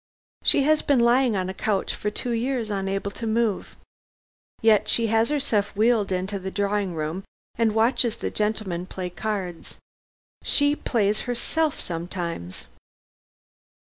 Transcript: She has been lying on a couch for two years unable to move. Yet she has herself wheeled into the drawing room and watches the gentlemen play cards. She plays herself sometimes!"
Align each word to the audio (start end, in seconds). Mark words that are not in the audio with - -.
She 0.43 0.63
has 0.63 0.81
been 0.81 0.97
lying 0.99 1.35
on 1.37 1.47
a 1.47 1.53
couch 1.53 1.93
for 1.93 2.09
two 2.09 2.31
years 2.31 2.71
unable 2.71 3.11
to 3.11 3.27
move. 3.27 3.75
Yet 4.59 4.89
she 4.89 5.05
has 5.13 5.29
herself 5.29 5.75
wheeled 5.75 6.11
into 6.11 6.39
the 6.39 6.49
drawing 6.49 6.95
room 6.95 7.23
and 7.53 7.75
watches 7.75 8.17
the 8.17 8.31
gentlemen 8.31 8.87
play 8.87 9.11
cards. 9.11 9.77
She 10.43 10.75
plays 10.75 11.19
herself 11.29 11.79
sometimes!" 11.79 12.65